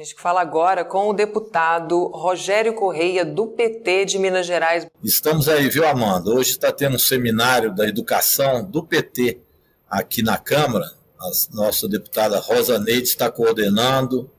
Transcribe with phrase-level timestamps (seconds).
[0.00, 4.86] A gente fala agora com o deputado Rogério Correia, do PT de Minas Gerais.
[5.04, 6.30] Estamos aí, viu, Amanda?
[6.30, 9.42] Hoje está tendo um seminário da educação do PT
[9.90, 10.90] aqui na Câmara.
[11.20, 14.30] A nossa deputada Rosa Neide está coordenando,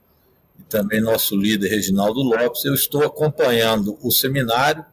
[0.58, 2.64] e também nosso líder Reginaldo Lopes.
[2.64, 4.84] Eu estou acompanhando o seminário,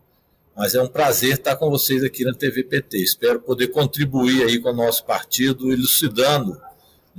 [0.56, 3.00] mas é um prazer estar com vocês aqui na TV PT.
[3.00, 6.62] Espero poder contribuir aí com o nosso partido, elucidando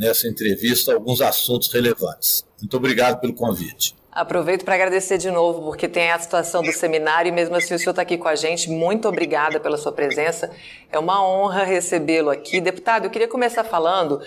[0.01, 2.43] nessa entrevista alguns assuntos relevantes.
[2.59, 3.95] Muito obrigado pelo convite.
[4.11, 7.79] Aproveito para agradecer de novo, porque tem a situação do seminário e mesmo assim o
[7.79, 8.69] senhor está aqui com a gente.
[8.69, 10.51] Muito obrigada pela sua presença.
[10.91, 12.61] É uma honra recebê-lo aqui.
[12.61, 14.21] Deputado, eu queria começar falando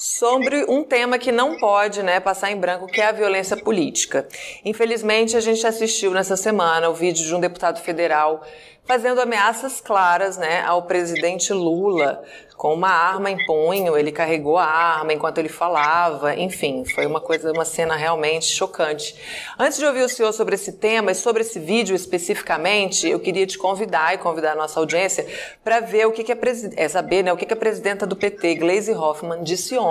[0.00, 4.26] sobre um tema que não pode né, passar em branco, que é a violência política.
[4.64, 8.42] Infelizmente, a gente assistiu nessa semana o vídeo de um deputado federal
[8.86, 12.24] fazendo ameaças claras né, ao presidente Lula
[12.60, 17.18] com uma arma em punho, ele carregou a arma enquanto ele falava, enfim, foi uma
[17.18, 19.16] coisa, uma cena realmente chocante.
[19.58, 23.46] Antes de ouvir o senhor sobre esse tema e sobre esse vídeo especificamente, eu queria
[23.46, 25.26] te convidar e convidar a nossa audiência
[25.64, 26.38] para ver o que, que a
[26.76, 29.89] é saber né, o que, que a presidenta do PT, Gleisi Hoffmann, disse ontem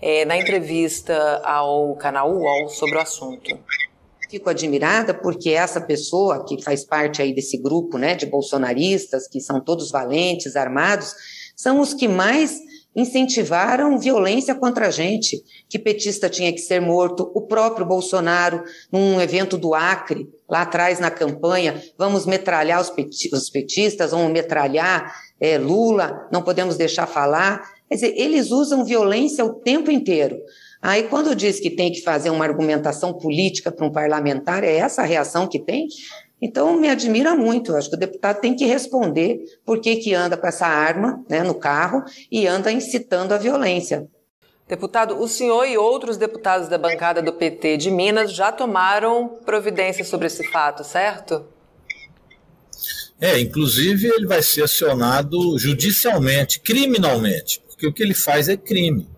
[0.00, 3.58] é, na entrevista ao canal UOL sobre o assunto
[4.34, 9.40] fico admirada porque essa pessoa que faz parte aí desse grupo, né, de bolsonaristas que
[9.40, 11.14] são todos valentes, armados,
[11.54, 12.58] são os que mais
[12.96, 19.20] incentivaram violência contra a gente, que petista tinha que ser morto, o próprio Bolsonaro, num
[19.20, 26.28] evento do Acre, lá atrás na campanha, vamos metralhar os, petistas, vamos metralhar é, Lula,
[26.32, 27.73] não podemos deixar falar.
[27.88, 30.38] Quer dizer, eles usam violência o tempo inteiro.
[30.80, 35.02] Aí, quando diz que tem que fazer uma argumentação política para um parlamentar, é essa
[35.02, 35.86] a reação que tem?
[36.40, 37.72] Então, me admira muito.
[37.72, 41.24] Eu acho que o deputado tem que responder por que, que anda com essa arma
[41.28, 44.06] né, no carro e anda incitando a violência.
[44.68, 50.04] Deputado, o senhor e outros deputados da bancada do PT de Minas já tomaram providência
[50.04, 51.46] sobre esse fato, certo?
[53.20, 59.08] É, inclusive ele vai ser acionado judicialmente, criminalmente, porque o que ele faz é crime.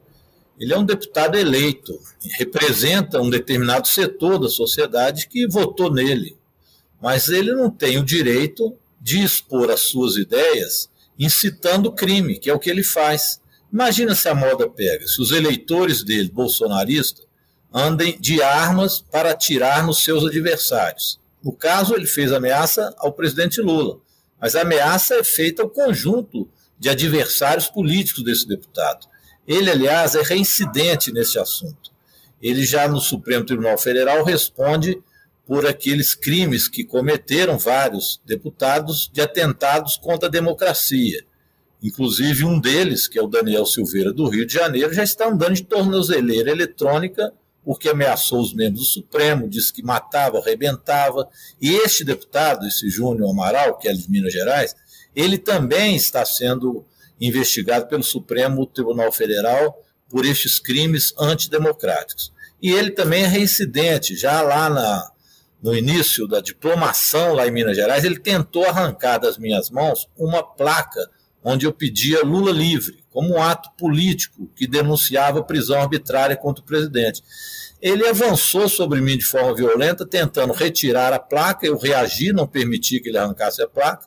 [0.59, 1.99] Ele é um deputado eleito,
[2.39, 6.37] representa um determinado setor da sociedade que votou nele
[7.01, 12.53] mas ele não tem o direito de expor as suas ideias incitando crime, que é
[12.53, 13.41] o que ele faz.
[13.73, 17.25] Imagina se a moda pega, se os eleitores dele, bolsonaristas,
[17.73, 21.21] andem de armas para atirar nos seus adversários.
[21.43, 23.99] No caso, ele fez ameaça ao presidente Lula,
[24.41, 26.49] mas a ameaça é feita ao conjunto
[26.79, 29.07] de adversários políticos desse deputado.
[29.47, 31.91] Ele, aliás, é reincidente nesse assunto.
[32.43, 35.01] Ele já no Supremo Tribunal Federal responde
[35.47, 41.25] por aqueles crimes que cometeram vários deputados de atentados contra a democracia.
[41.83, 45.55] Inclusive, um deles, que é o Daniel Silveira do Rio de Janeiro, já está andando
[45.55, 47.33] de tornozeleira eletrônica
[47.67, 51.29] porque ameaçou os membros do Supremo, disse que matava, arrebentava.
[51.61, 54.73] E este deputado, esse Júnior Amaral, que é de Minas Gerais,
[55.17, 56.85] ele também está sendo
[57.19, 62.31] investigado pelo Supremo Tribunal Federal por estes crimes antidemocráticos.
[62.63, 65.11] E ele também é reincidente, já lá na,
[65.63, 70.43] no início da diplomação lá em Minas Gerais, ele tentou arrancar das minhas mãos uma
[70.43, 71.11] placa
[71.43, 76.67] onde eu pedia Lula livre, como um ato político que denunciava prisão arbitrária contra o
[76.67, 77.23] presidente.
[77.81, 83.01] Ele avançou sobre mim de forma violenta, tentando retirar a placa, eu reagi, não permiti
[83.01, 84.07] que ele arrancasse a placa,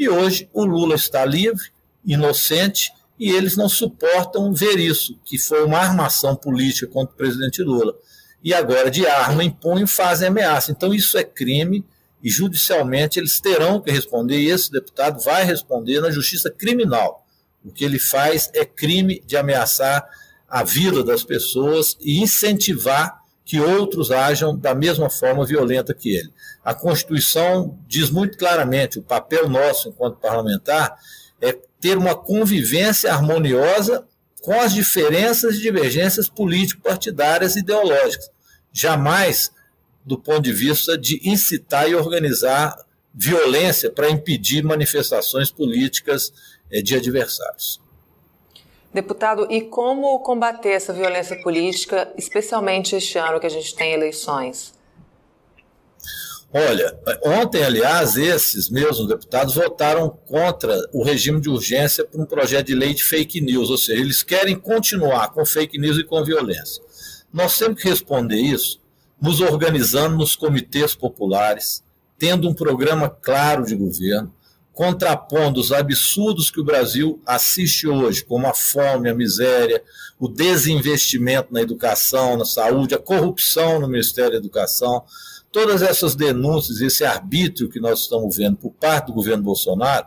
[0.00, 1.70] e hoje o Lula está livre,
[2.02, 7.62] inocente, e eles não suportam ver isso, que foi uma armação política contra o presidente
[7.62, 7.94] Lula
[8.42, 10.72] e agora de arma em punho fazem ameaça.
[10.72, 11.84] Então isso é crime
[12.22, 17.26] e judicialmente eles terão que responder, e esse deputado vai responder na justiça criminal.
[17.62, 20.02] O que ele faz é crime de ameaçar
[20.48, 26.32] a vida das pessoas e incentivar que outros ajam da mesma forma violenta que ele.
[26.64, 30.98] A Constituição diz muito claramente: o papel nosso, enquanto parlamentar,
[31.40, 34.06] é ter uma convivência harmoniosa
[34.42, 38.30] com as diferenças e divergências político-partidárias e ideológicas.
[38.72, 39.50] Jamais
[40.04, 42.76] do ponto de vista de incitar e organizar
[43.12, 46.32] violência para impedir manifestações políticas
[46.70, 47.80] eh, de adversários.
[48.92, 54.74] Deputado, e como combater essa violência política, especialmente este ano que a gente tem eleições?
[56.52, 62.66] Olha, ontem, aliás, esses mesmos deputados votaram contra o regime de urgência para um projeto
[62.66, 66.24] de lei de fake news, ou seja, eles querem continuar com fake news e com
[66.24, 66.82] violência.
[67.32, 68.80] Nós temos que responder isso
[69.20, 71.84] nos organizando nos comitês populares,
[72.18, 74.34] tendo um programa claro de governo,
[74.72, 79.82] contrapondo os absurdos que o Brasil assiste hoje, como a fome, a miséria,
[80.18, 85.04] o desinvestimento na educação, na saúde, a corrupção no Ministério da Educação,
[85.52, 90.06] todas essas denúncias, esse arbítrio que nós estamos vendo por parte do governo Bolsonaro,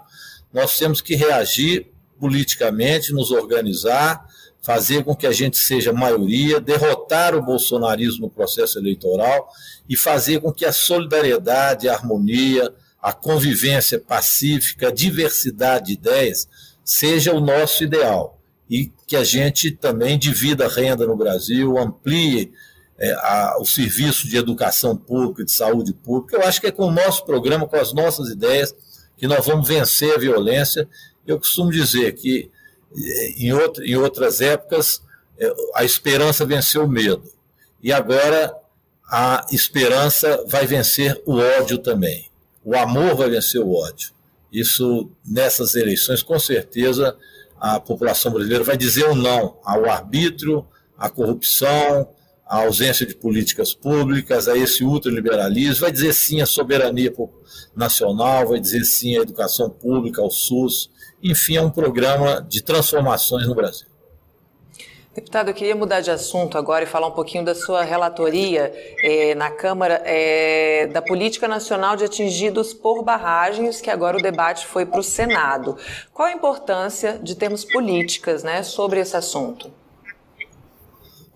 [0.53, 4.25] nós temos que reagir politicamente, nos organizar,
[4.61, 9.49] fazer com que a gente seja maioria, derrotar o bolsonarismo no processo eleitoral
[9.89, 16.47] e fazer com que a solidariedade, a harmonia, a convivência pacífica, a diversidade de ideias
[16.85, 22.53] seja o nosso ideal e que a gente também divida a renda no Brasil, amplie
[22.97, 26.37] é, a, o serviço de educação pública, de saúde pública.
[26.37, 28.75] Eu acho que é com o nosso programa, com as nossas ideias,
[29.17, 30.87] que nós vamos vencer a violência.
[31.25, 32.51] Eu costumo dizer que
[32.95, 33.51] é, em,
[33.85, 35.01] em outras épocas
[35.37, 37.31] é, a esperança venceu o medo.
[37.81, 38.55] E agora
[39.09, 42.31] a esperança vai vencer o ódio também.
[42.63, 44.11] O amor vai vencer o ódio.
[44.51, 47.17] Isso, nessas eleições, com certeza,
[47.59, 50.65] a população brasileira vai dizer um não ao arbítrio,
[50.97, 52.07] à corrupção,
[52.45, 57.13] à ausência de políticas públicas, a esse ultraliberalismo, vai dizer sim à soberania
[57.75, 60.91] nacional, vai dizer sim à educação pública, ao SUS.
[61.21, 63.87] Enfim, é um programa de transformações no Brasil.
[65.15, 68.73] Deputado, eu queria mudar de assunto agora e falar um pouquinho da sua relatoria
[69.03, 74.65] eh, na Câmara eh, da Política Nacional de Atingidos por Barragens, que agora o debate
[74.65, 75.77] foi para o Senado.
[76.11, 79.71] Qual a importância de termos políticas né, sobre esse assunto?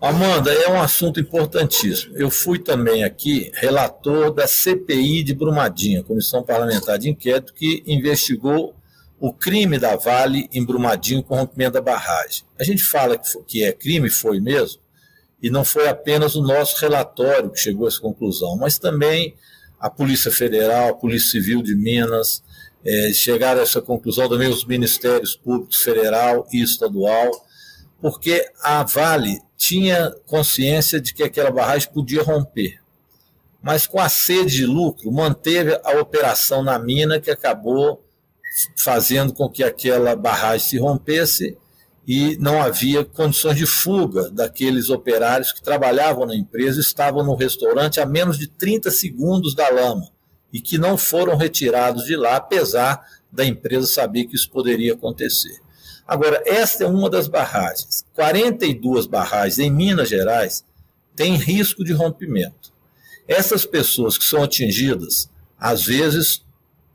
[0.00, 2.16] Amanda, é um assunto importantíssimo.
[2.16, 8.76] Eu fui também aqui relator da CPI de Brumadinho, Comissão Parlamentar de Inquérito, que investigou
[9.18, 12.44] o crime da Vale em Brumadinho com rompimento da barragem.
[12.56, 14.80] A gente fala que é crime, foi mesmo,
[15.42, 19.34] e não foi apenas o nosso relatório que chegou a essa conclusão, mas também
[19.80, 22.44] a Polícia Federal, a Polícia Civil de Minas,
[22.84, 27.32] é, chegaram a essa conclusão também os Ministérios Públicos Federal e Estadual,
[28.00, 32.78] porque a Vale tinha consciência de que aquela barragem podia romper.
[33.60, 38.04] Mas com a sede de lucro, manteve a operação na mina que acabou
[38.76, 41.58] fazendo com que aquela barragem se rompesse
[42.06, 48.00] e não havia condições de fuga daqueles operários que trabalhavam na empresa, estavam no restaurante
[48.00, 50.08] a menos de 30 segundos da lama
[50.52, 55.60] e que não foram retirados de lá, apesar da empresa saber que isso poderia acontecer.
[56.08, 58.02] Agora, esta é uma das barragens.
[58.14, 60.64] 42 barragens em Minas Gerais
[61.14, 62.72] têm risco de rompimento.
[63.28, 65.28] Essas pessoas que são atingidas,
[65.60, 66.42] às vezes,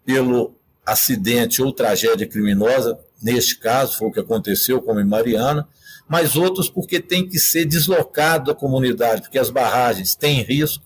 [0.04, 5.68] pelo acidente ou tragédia criminosa, neste caso foi o que aconteceu como em Mariana,
[6.10, 10.84] mas outros porque tem que ser deslocado da comunidade, porque as barragens têm risco,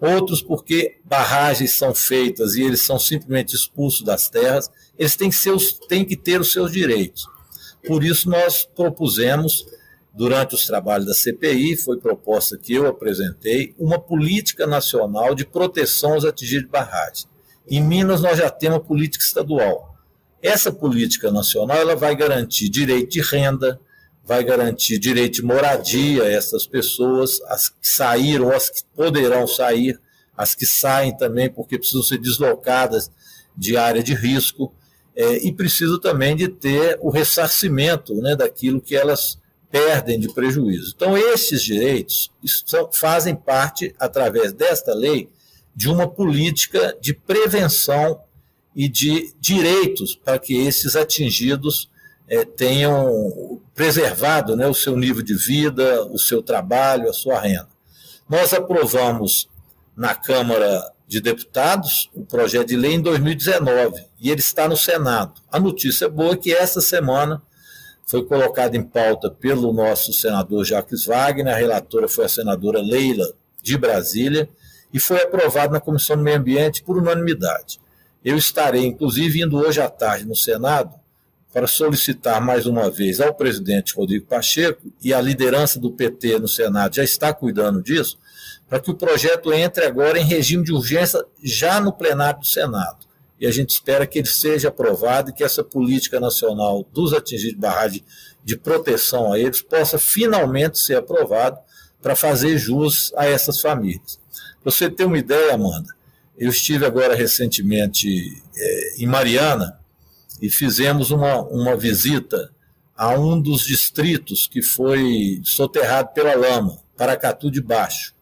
[0.00, 5.50] outros porque barragens são feitas e eles são simplesmente expulsos das terras, eles têm que,
[5.50, 7.26] os, têm que ter os seus direitos.
[7.84, 9.66] Por isso nós propusemos,
[10.14, 16.14] durante os trabalhos da CPI, foi proposta que eu apresentei, uma política nacional de proteção
[16.14, 17.26] aos atingidos de barragem.
[17.68, 19.96] Em Minas, nós já temos uma política estadual.
[20.42, 23.80] Essa política nacional ela vai garantir direito de renda,
[24.24, 30.00] vai garantir direito de moradia a essas pessoas, as que saíram, as que poderão sair,
[30.36, 33.10] as que saem também porque precisam ser deslocadas
[33.56, 34.74] de área de risco,
[35.16, 39.38] é, e precisa também de ter o ressarcimento né, daquilo que elas
[39.70, 40.92] perdem de prejuízo.
[40.94, 42.30] Então, esses direitos
[42.66, 45.28] são, fazem parte, através desta lei,
[45.74, 48.20] de uma política de prevenção
[48.74, 51.90] e de direitos para que esses atingidos
[52.28, 57.68] é, tenham preservado né, o seu nível de vida, o seu trabalho, a sua renda.
[58.28, 59.48] Nós aprovamos
[59.96, 65.40] na Câmara de Deputados o projeto de lei em 2019 e ele está no Senado.
[65.50, 67.40] A notícia boa é que essa semana
[68.06, 73.26] foi colocado em pauta pelo nosso senador Jacques Wagner, a relatora foi a senadora Leila
[73.62, 74.48] de Brasília,
[74.92, 77.80] e foi aprovado na Comissão do Meio Ambiente por unanimidade.
[78.24, 80.94] Eu estarei, inclusive, indo hoje à tarde no Senado
[81.52, 86.48] para solicitar mais uma vez ao presidente Rodrigo Pacheco e a liderança do PT no
[86.48, 88.18] Senado já está cuidando disso,
[88.68, 93.06] para que o projeto entre agora em regime de urgência já no plenário do Senado.
[93.38, 97.54] E a gente espera que ele seja aprovado e que essa política nacional dos atingidos
[97.54, 98.04] de barragem
[98.44, 101.58] de proteção a eles possa finalmente ser aprovado
[102.00, 104.18] para fazer jus a essas famílias
[104.66, 105.94] você ter uma ideia, Amanda,
[106.36, 109.78] eu estive agora recentemente é, em Mariana
[110.42, 112.50] e fizemos uma, uma visita
[112.96, 118.12] a um dos distritos que foi soterrado pela lama, Paracatu de Baixo.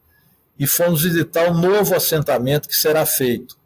[0.58, 3.56] E fomos visitar o novo assentamento que será feito.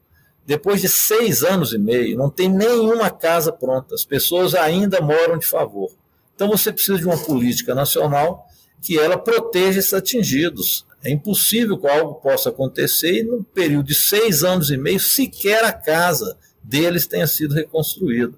[0.46, 3.94] Depois de seis anos e meio, não tem nenhuma casa pronta.
[3.94, 5.90] As pessoas ainda moram de favor.
[6.34, 8.46] Então você precisa de uma política nacional
[8.80, 10.86] que ela proteja esses atingidos.
[11.04, 15.64] É impossível que algo possa acontecer e, num período de seis anos e meio, sequer
[15.64, 18.34] a casa deles tenha sido reconstruída.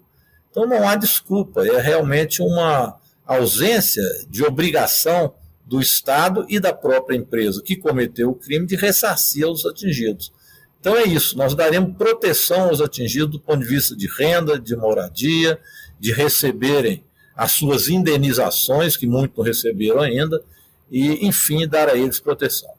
[0.50, 5.34] Então não há desculpa, é realmente uma ausência de obrigação
[5.70, 10.32] do Estado e da própria empresa que cometeu o crime de ressarcir os atingidos.
[10.80, 14.74] Então é isso, nós daremos proteção aos atingidos do ponto de vista de renda, de
[14.74, 15.60] moradia,
[15.96, 17.04] de receberem
[17.36, 20.42] as suas indenizações, que muitos não receberam ainda,
[20.90, 22.70] e, enfim, dar a eles proteção.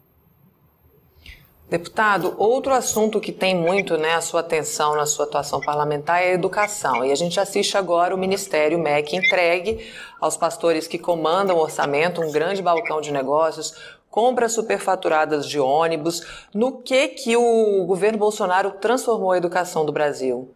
[1.72, 6.32] Deputado, outro assunto que tem muito né, a sua atenção na sua atuação parlamentar é
[6.32, 7.06] a educação.
[7.06, 12.20] E a gente assiste agora o Ministério MEC entregue aos pastores que comandam o orçamento,
[12.20, 13.74] um grande balcão de negócios,
[14.10, 16.50] compras superfaturadas de ônibus.
[16.54, 20.54] No que que o governo Bolsonaro transformou a educação do Brasil?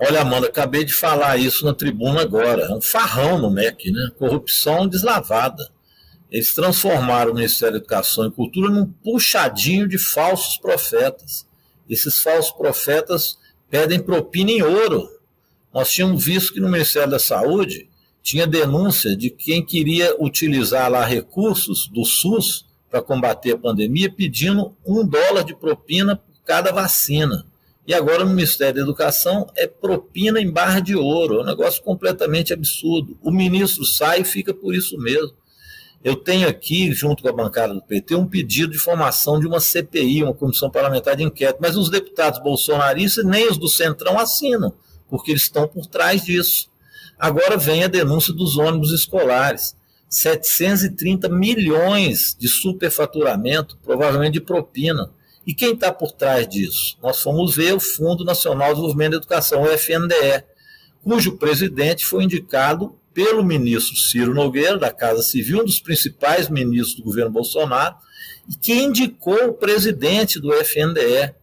[0.00, 2.64] Olha, Amanda, acabei de falar isso na tribuna agora.
[2.64, 4.10] É um farrão no MEC, né?
[4.18, 5.70] Corrupção deslavada.
[6.32, 11.46] Eles transformaram o Ministério da Educação e Cultura num puxadinho de falsos profetas.
[11.86, 13.36] Esses falsos profetas
[13.68, 15.10] pedem propina em ouro.
[15.74, 17.86] Nós tínhamos visto que no Ministério da Saúde
[18.22, 24.74] tinha denúncia de quem queria utilizar lá recursos do SUS para combater a pandemia, pedindo
[24.86, 27.46] um dólar de propina por cada vacina.
[27.86, 31.82] E agora no Ministério da Educação é propina em barra de ouro, é um negócio
[31.82, 33.18] completamente absurdo.
[33.20, 35.41] O ministro sai e fica por isso mesmo.
[36.04, 39.60] Eu tenho aqui, junto com a bancada do PT, um pedido de formação de uma
[39.60, 44.74] CPI, uma Comissão Parlamentar de Inquérito, mas os deputados bolsonaristas nem os do Centrão assinam,
[45.08, 46.68] porque eles estão por trás disso.
[47.16, 49.76] Agora vem a denúncia dos ônibus escolares.
[50.08, 55.10] 730 milhões de superfaturamento, provavelmente de propina.
[55.46, 56.98] E quem está por trás disso?
[57.02, 60.44] Nós fomos ver o Fundo Nacional de Desenvolvimento da Educação, o FNDE,
[61.02, 66.96] cujo presidente foi indicado pelo ministro Ciro Nogueira, da Casa Civil, um dos principais ministros
[66.96, 67.96] do governo Bolsonaro,
[68.48, 71.34] e que indicou o presidente do FNDE.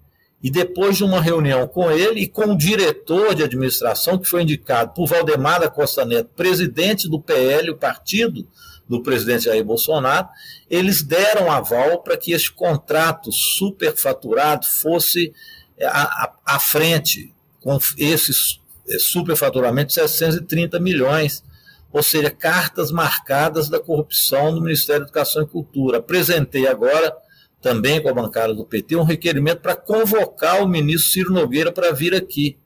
[0.42, 4.44] E depois de uma reunião com ele e com o diretor de administração, que foi
[4.44, 8.48] indicado por Valdemar da Costa Neto, presidente do PL, o partido
[8.88, 10.30] do presidente Jair Bolsonaro,
[10.70, 15.34] eles deram aval para que esse contrato superfaturado fosse
[15.78, 21.44] é, à, à frente, com esses é, superfaturamento de 730 milhões
[21.92, 25.98] ou seja, cartas marcadas da corrupção no Ministério da Educação e Cultura.
[25.98, 27.16] Apresentei agora,
[27.62, 31.92] também com a bancada do PT, um requerimento para convocar o ministro Ciro Nogueira para
[31.92, 32.58] vir aqui.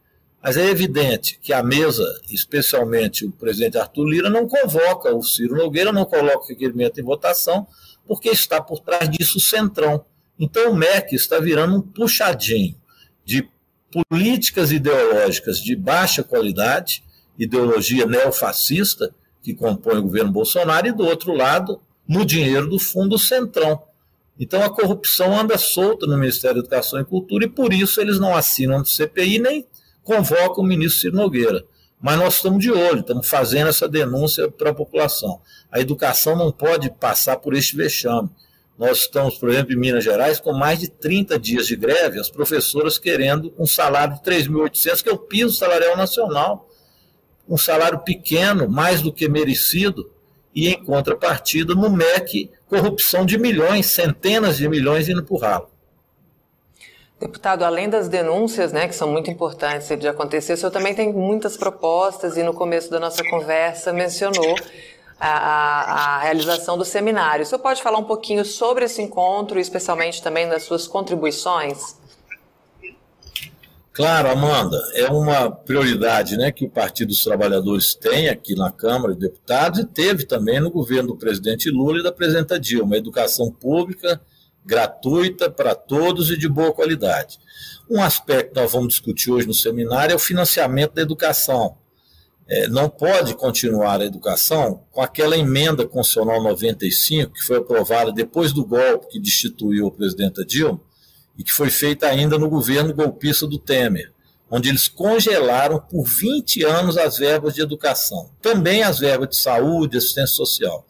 [0.41, 5.55] Mas é evidente que a mesa, especialmente o presidente Arthur Lira, não convoca o Ciro
[5.55, 7.65] Nogueira, não coloca o requerimento em votação,
[8.05, 10.03] porque está por trás disso o Centrão.
[10.37, 12.75] Então o MEC está virando um puxadinho
[13.23, 13.47] de
[14.09, 17.03] políticas ideológicas de baixa qualidade,
[17.43, 23.19] ideologia neofascista que compõe o governo Bolsonaro, e do outro lado, no dinheiro do Fundo
[23.19, 23.81] Centrão.
[24.39, 28.19] Então a corrupção anda solta no Ministério da Educação e Cultura e por isso eles
[28.19, 29.67] não assinam o CPI nem
[30.03, 31.63] convocam o ministro Ciro Nogueira.
[32.01, 35.39] Mas nós estamos de olho, estamos fazendo essa denúncia para a população.
[35.71, 38.29] A educação não pode passar por este vexame.
[38.77, 42.29] Nós estamos, por exemplo, em Minas Gerais, com mais de 30 dias de greve, as
[42.29, 46.67] professoras querendo um salário de 3.800, que é o piso salarial nacional
[47.47, 50.09] um salário pequeno, mais do que merecido,
[50.55, 55.73] e em contrapartida, no MEC, corrupção de milhões, centenas de milhões indo para o ralo.
[57.19, 61.11] Deputado, além das denúncias, né, que são muito importantes de acontecer, o senhor também tem
[61.13, 64.55] muitas propostas e no começo da nossa conversa mencionou
[65.19, 67.43] a, a, a, realização do seminário.
[67.43, 71.95] O senhor pode falar um pouquinho sobre esse encontro, especialmente também das suas contribuições?
[73.93, 79.13] Claro, Amanda, é uma prioridade né, que o Partido dos Trabalhadores tem aqui na Câmara
[79.13, 83.51] de Deputados e teve também no governo do presidente Lula e da presidenta Dilma, educação
[83.51, 84.19] pública
[84.65, 87.37] gratuita para todos e de boa qualidade.
[87.87, 91.77] Um aspecto que nós vamos discutir hoje no seminário é o financiamento da educação.
[92.47, 98.51] É, não pode continuar a educação com aquela emenda constitucional 95 que foi aprovada depois
[98.51, 100.81] do golpe que destituiu a presidenta Dilma,
[101.37, 104.11] e que foi feita ainda no governo golpista do Temer,
[104.49, 109.97] onde eles congelaram por 20 anos as verbas de educação, também as verbas de saúde,
[109.97, 110.85] assistência social.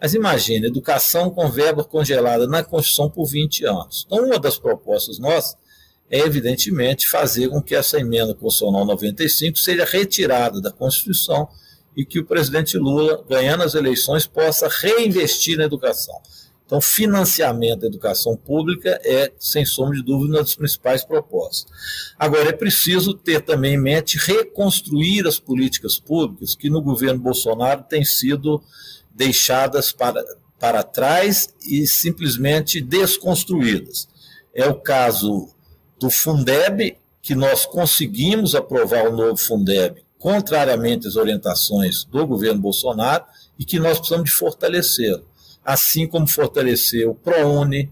[0.00, 4.04] Mas imagine, educação com verba congelada na Constituição por 20 anos.
[4.06, 5.56] Então, uma das propostas nossas
[6.10, 11.48] é, evidentemente, fazer com que essa emenda constitucional 95 seja retirada da Constituição
[11.96, 16.14] e que o presidente Lula, ganhando as eleições, possa reinvestir na educação.
[16.66, 21.70] Então, financiamento da educação pública é, sem sombra de dúvida, uma das principais propostas.
[22.18, 27.84] Agora, é preciso ter também em mente reconstruir as políticas públicas que no governo Bolsonaro
[27.84, 28.60] têm sido
[29.14, 30.24] deixadas para,
[30.58, 34.08] para trás e simplesmente desconstruídas.
[34.52, 35.48] É o caso
[36.00, 43.24] do Fundeb, que nós conseguimos aprovar o novo Fundeb, contrariamente às orientações do governo Bolsonaro,
[43.56, 45.35] e que nós precisamos de fortalecê-lo
[45.66, 47.90] assim como fortalecer o ProUni,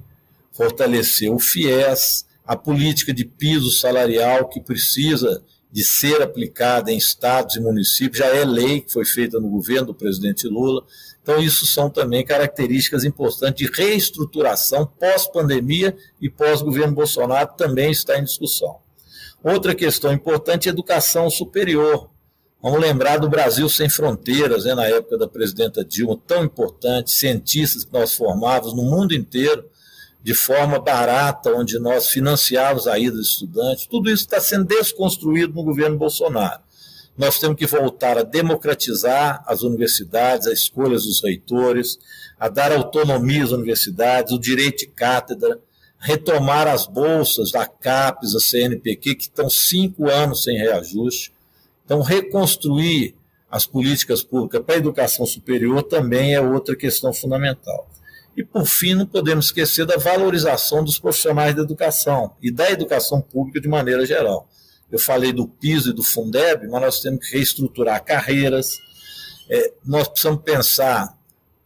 [0.53, 7.57] fortalecer o FIES, a política de piso salarial que precisa de ser aplicada em estados
[7.57, 10.85] e municípios, já é lei que foi feita no governo do presidente Lula.
[11.21, 18.23] Então, isso são também características importantes de reestruturação pós-pandemia e pós-governo Bolsonaro, também está em
[18.23, 18.77] discussão.
[19.43, 22.09] Outra questão importante é educação superior.
[22.65, 27.85] Vamos lembrar do Brasil Sem Fronteiras, né, na época da presidenta Dilma, tão importante, cientistas
[27.85, 29.69] que nós formávamos no mundo inteiro,
[30.23, 33.87] de forma barata, onde nós financiávamos a ida dos estudantes.
[33.87, 36.63] Tudo isso está sendo desconstruído no governo Bolsonaro.
[37.19, 41.99] Nós temos que voltar a democratizar as universidades, as escolhas dos reitores,
[42.41, 45.61] a dar autonomia às universidades, o direito de cátedra,
[45.99, 51.35] retomar as bolsas da CAPES, da CNPq, que estão cinco anos sem reajuste
[51.85, 53.15] então, reconstruir
[53.51, 57.89] as políticas públicas para a educação superior também é outra questão fundamental.
[58.37, 63.21] E, por fim, não podemos esquecer da valorização dos profissionais da educação e da educação
[63.21, 64.49] pública de maneira geral.
[64.91, 68.77] Eu falei do piso e do Fundeb, mas nós temos que reestruturar carreiras,
[69.49, 71.17] é, nós precisamos pensar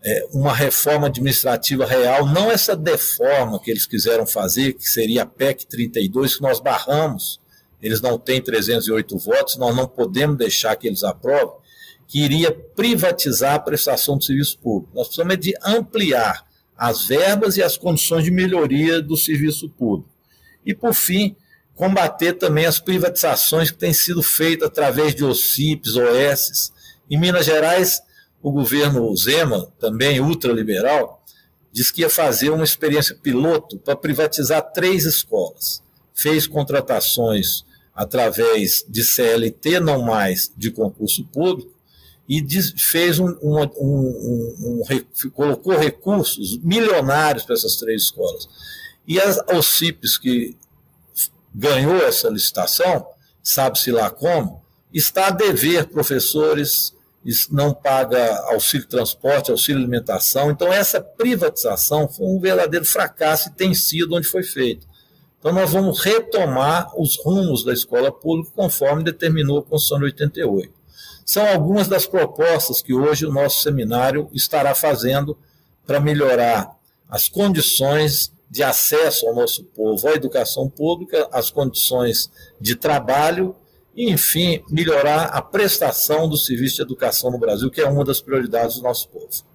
[0.04, 5.26] é, uma reforma administrativa real, não essa deforma que eles quiseram fazer, que seria a
[5.26, 7.40] PEC 32, que nós barramos,
[7.82, 11.56] eles não têm 308 votos, nós não podemos deixar que eles aprovem,
[12.06, 14.94] que iria privatizar a prestação de serviço público.
[14.94, 20.10] Nós precisamos de ampliar as verbas e as condições de melhoria do serviço público.
[20.64, 21.36] E, por fim,
[21.74, 26.72] combater também as privatizações que têm sido feitas através de OCIPs, OS.
[27.10, 28.00] Em Minas Gerais,
[28.42, 31.22] o governo Zema, também ultraliberal,
[31.72, 35.82] disse que ia fazer uma experiência piloto para privatizar três escolas.
[36.14, 37.64] Fez contratações
[37.98, 41.74] através de CLT, não mais de concurso público,
[42.28, 42.40] e
[42.76, 48.48] fez um, um, um, um, colocou recursos milionários para essas três escolas.
[49.04, 50.56] E as OCIPs que
[51.52, 53.04] ganhou essa licitação,
[53.42, 54.62] sabe-se lá como,
[54.94, 56.94] está a dever professores,
[57.50, 60.52] não paga auxílio transporte, auxílio alimentação.
[60.52, 64.86] Então, essa privatização foi um verdadeiro fracasso e tem sido onde foi feito.
[65.38, 70.72] Então, nós vamos retomar os rumos da escola pública conforme determinou a Constituição de 88.
[71.24, 75.38] São algumas das propostas que hoje o nosso seminário estará fazendo
[75.86, 76.76] para melhorar
[77.08, 83.54] as condições de acesso ao nosso povo à educação pública, as condições de trabalho
[83.94, 88.20] e, enfim, melhorar a prestação do serviço de educação no Brasil, que é uma das
[88.20, 89.47] prioridades do nosso povo.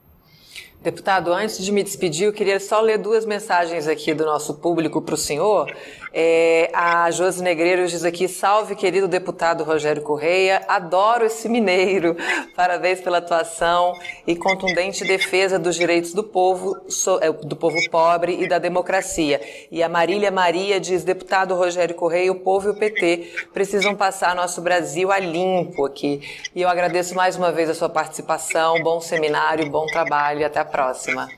[0.84, 5.02] Deputado, antes de me despedir, eu queria só ler duas mensagens aqui do nosso público
[5.02, 5.74] para o senhor.
[6.16, 12.16] É, a Josi Negreiros diz aqui: salve, querido deputado Rogério Correia, adoro esse mineiro.
[12.56, 13.94] Parabéns pela atuação
[14.28, 16.78] e contundente defesa dos direitos do povo,
[17.22, 19.42] é, do povo pobre e da democracia.
[19.72, 24.36] E a Marília Maria diz: deputado Rogério Correia, o povo e o PT precisam passar
[24.36, 26.22] nosso Brasil a limpo aqui.
[26.54, 30.46] E eu agradeço mais uma vez a sua participação, bom seminário, bom trabalho.
[30.46, 31.30] Até a próxima.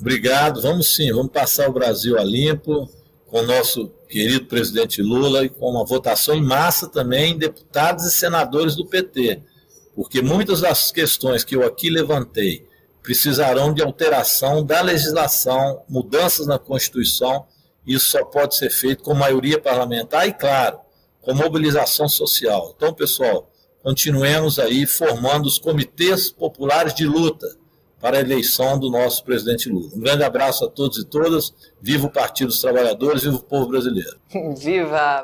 [0.00, 0.62] Obrigado.
[0.62, 2.88] Vamos sim, vamos passar o Brasil a limpo
[3.26, 8.10] com o nosso querido presidente Lula e com uma votação em massa também deputados e
[8.10, 9.42] senadores do PT,
[9.94, 12.66] porque muitas das questões que eu aqui levantei
[13.02, 17.46] precisarão de alteração da legislação, mudanças na Constituição.
[17.86, 20.78] Isso só pode ser feito com maioria parlamentar e, claro,
[21.20, 22.74] com mobilização social.
[22.76, 23.50] Então, pessoal,
[23.82, 27.57] continuemos aí formando os comitês populares de luta
[28.00, 29.90] para a eleição do nosso presidente Lula.
[29.94, 31.54] Um grande abraço a todos e todas.
[31.80, 34.18] Viva o Partido dos Trabalhadores, viva o povo brasileiro.
[34.56, 35.16] Viva!